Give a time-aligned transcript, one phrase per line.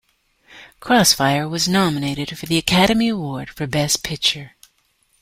[0.79, 4.55] "Crossfire" was nominated for the Academy Award for Best Picture.